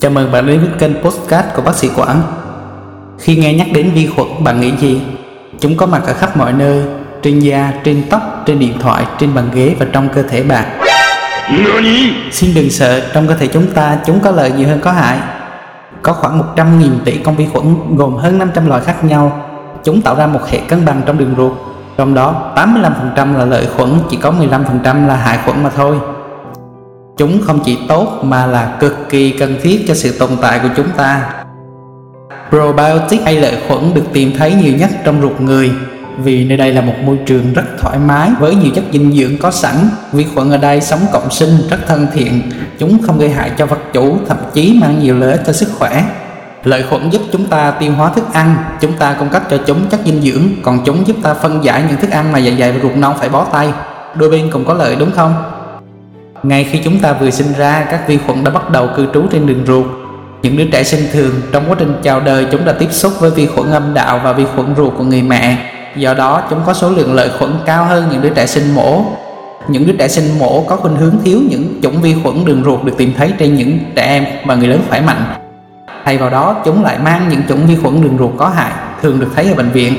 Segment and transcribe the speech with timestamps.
[0.00, 2.22] Chào mừng bạn đến với kênh Postcard của bác sĩ Quảng.
[3.18, 5.02] Khi nghe nhắc đến vi khuẩn, bạn nghĩ gì?
[5.60, 6.84] Chúng có mặt ở khắp mọi nơi,
[7.22, 10.64] trên da, trên tóc, trên điện thoại, trên bàn ghế và trong cơ thể bạn.
[12.32, 15.18] Xin đừng sợ, trong cơ thể chúng ta chúng có lợi nhiều hơn có hại.
[16.02, 19.46] Có khoảng 100.000 tỷ con vi khuẩn gồm hơn 500 loại khác nhau.
[19.84, 21.52] Chúng tạo ra một hệ cân bằng trong đường ruột.
[21.96, 24.32] Trong đó 85% là lợi khuẩn, chỉ có
[24.82, 25.96] 15% là hại khuẩn mà thôi.
[27.20, 30.68] Chúng không chỉ tốt mà là cực kỳ cần thiết cho sự tồn tại của
[30.76, 31.32] chúng ta.
[32.50, 35.70] Probiotic hay lợi khuẩn được tìm thấy nhiều nhất trong ruột người
[36.18, 39.38] vì nơi đây là một môi trường rất thoải mái với nhiều chất dinh dưỡng
[39.38, 39.74] có sẵn.
[40.12, 42.42] Vi khuẩn ở đây sống cộng sinh rất thân thiện,
[42.78, 45.68] chúng không gây hại cho vật chủ, thậm chí mang nhiều lợi ích cho sức
[45.78, 46.04] khỏe.
[46.64, 49.88] Lợi khuẩn giúp chúng ta tiêu hóa thức ăn, chúng ta cung cấp cho chúng
[49.90, 52.72] chất dinh dưỡng, còn chúng giúp ta phân giải những thức ăn mà dạ dày
[52.72, 53.72] và ruột non phải bó tay.
[54.14, 55.49] Đôi bên cùng có lợi đúng không?
[56.42, 59.22] Ngay khi chúng ta vừa sinh ra, các vi khuẩn đã bắt đầu cư trú
[59.32, 59.86] trên đường ruột.
[60.42, 63.30] Những đứa trẻ sinh thường trong quá trình chào đời chúng đã tiếp xúc với
[63.30, 65.56] vi khuẩn âm đạo và vi khuẩn ruột của người mẹ.
[65.96, 69.04] Do đó chúng có số lượng lợi khuẩn cao hơn những đứa trẻ sinh mổ.
[69.68, 72.84] Những đứa trẻ sinh mổ có khuynh hướng thiếu những chủng vi khuẩn đường ruột
[72.84, 75.24] được tìm thấy trên những trẻ em và người lớn khỏe mạnh.
[76.04, 79.20] Thay vào đó chúng lại mang những chủng vi khuẩn đường ruột có hại, thường
[79.20, 79.94] được thấy ở bệnh viện.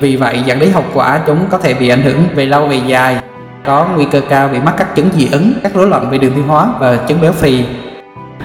[0.00, 2.80] Vì vậy dẫn đến hậu quả chúng có thể bị ảnh hưởng về lâu về
[2.86, 3.16] dài
[3.64, 6.34] có nguy cơ cao bị mắc các chứng dị ứng, các rối loạn về đường
[6.34, 7.64] tiêu hóa và chứng béo phì.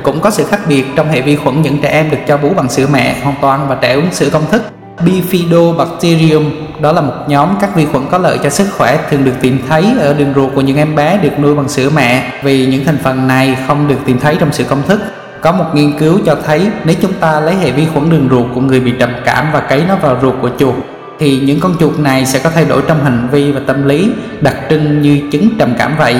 [0.03, 2.49] Cũng có sự khác biệt trong hệ vi khuẩn những trẻ em được cho bú
[2.55, 4.63] bằng sữa mẹ hoàn toàn và trẻ uống sữa công thức.
[5.05, 6.43] Bifidobacterium
[6.81, 9.59] đó là một nhóm các vi khuẩn có lợi cho sức khỏe thường được tìm
[9.69, 12.85] thấy ở đường ruột của những em bé được nuôi bằng sữa mẹ vì những
[12.85, 14.99] thành phần này không được tìm thấy trong sữa công thức.
[15.41, 18.45] Có một nghiên cứu cho thấy nếu chúng ta lấy hệ vi khuẩn đường ruột
[18.55, 20.75] của người bị trầm cảm và cấy nó vào ruột của chuột
[21.19, 24.09] thì những con chuột này sẽ có thay đổi trong hành vi và tâm lý,
[24.41, 26.15] đặc trưng như chứng trầm cảm vậy.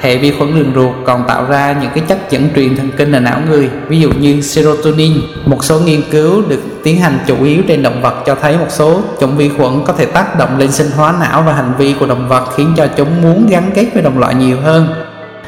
[0.00, 3.12] Hệ vi khuẩn đường ruột còn tạo ra những cái chất dẫn truyền thần kinh
[3.12, 5.12] ở não người, ví dụ như serotonin.
[5.46, 8.66] Một số nghiên cứu được tiến hành chủ yếu trên động vật cho thấy một
[8.68, 11.94] số chủng vi khuẩn có thể tác động lên sinh hóa não và hành vi
[12.00, 14.88] của động vật, khiến cho chúng muốn gắn kết với đồng loại nhiều hơn.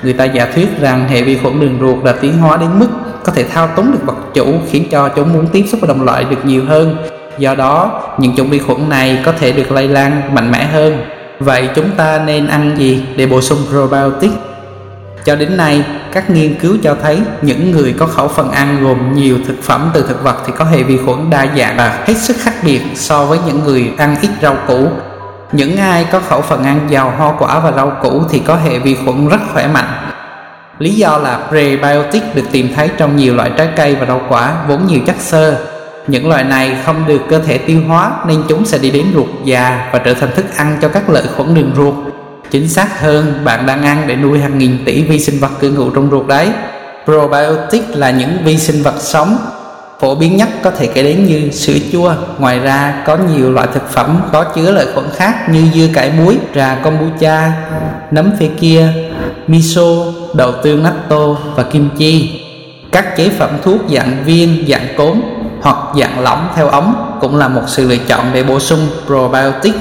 [0.03, 2.89] Người ta giả thuyết rằng hệ vi khuẩn đường ruột đã tiến hóa đến mức
[3.25, 6.03] có thể thao túng được vật chủ khiến cho chúng muốn tiếp xúc với đồng
[6.03, 6.97] loại được nhiều hơn.
[7.39, 11.05] Do đó, những chủng vi khuẩn này có thể được lây lan mạnh mẽ hơn.
[11.41, 14.31] Vậy chúng ta nên ăn gì để bổ sung probiotic?
[15.25, 19.15] Cho đến nay, các nghiên cứu cho thấy những người có khẩu phần ăn gồm
[19.15, 22.17] nhiều thực phẩm từ thực vật thì có hệ vi khuẩn đa dạng và hết
[22.17, 24.89] sức khác biệt so với những người ăn ít rau củ.
[25.53, 28.79] Những ai có khẩu phần ăn giàu hoa quả và rau củ thì có hệ
[28.79, 29.89] vi khuẩn rất khỏe mạnh.
[30.81, 34.65] Lý do là prebiotic được tìm thấy trong nhiều loại trái cây và rau quả
[34.69, 35.57] vốn nhiều chất xơ.
[36.07, 39.29] Những loại này không được cơ thể tiêu hóa nên chúng sẽ đi đến ruột
[39.45, 41.95] già và trở thành thức ăn cho các lợi khuẩn đường ruột.
[42.51, 45.71] Chính xác hơn, bạn đang ăn để nuôi hàng nghìn tỷ vi sinh vật cư
[45.71, 46.49] ngụ trong ruột đấy.
[47.05, 49.37] Probiotic là những vi sinh vật sống
[50.01, 53.69] phổ biến nhất có thể kể đến như sữa chua ngoài ra có nhiều loại
[53.75, 57.53] thực phẩm có chứa lợi khuẩn khác như dưa cải muối trà kombucha
[58.11, 58.93] nấm phê kia
[59.51, 59.87] miso,
[60.35, 62.41] đậu tương natto và kim chi.
[62.93, 65.21] Các chế phẩm thuốc dạng viên, dạng cốm
[65.63, 69.75] hoặc dạng lỏng theo ống cũng là một sự lựa chọn để bổ sung probiotic.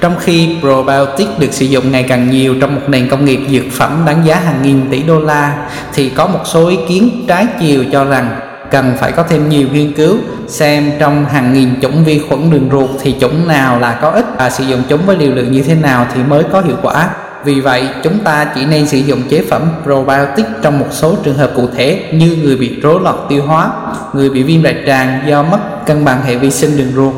[0.00, 3.72] Trong khi probiotic được sử dụng ngày càng nhiều trong một nền công nghiệp dược
[3.72, 7.46] phẩm đáng giá hàng nghìn tỷ đô la, thì có một số ý kiến trái
[7.60, 8.40] chiều cho rằng
[8.70, 12.68] cần phải có thêm nhiều nghiên cứu, xem trong hàng nghìn chủng vi khuẩn đường
[12.72, 15.62] ruột thì chủng nào là có ích và sử dụng chúng với liều lượng như
[15.62, 17.08] thế nào thì mới có hiệu quả
[17.44, 21.36] vì vậy, chúng ta chỉ nên sử dụng chế phẩm probiotic trong một số trường
[21.36, 23.70] hợp cụ thể như người bị rối loạn tiêu hóa,
[24.12, 27.14] người bị viêm đại tràng do mất cân bằng hệ vi sinh đường ruột,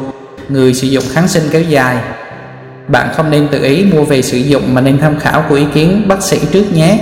[0.48, 1.96] người sử dụng kháng sinh kéo dài.
[2.88, 5.64] Bạn không nên tự ý mua về sử dụng mà nên tham khảo của ý
[5.74, 6.98] kiến bác sĩ trước nhé.